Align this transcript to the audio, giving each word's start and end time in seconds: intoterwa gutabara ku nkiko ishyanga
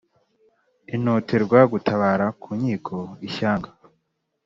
intoterwa 0.95 1.59
gutabara 1.71 2.25
ku 2.41 2.49
nkiko 2.59 2.95
ishyanga 3.27 3.69